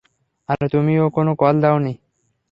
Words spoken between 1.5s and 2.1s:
দাওনি।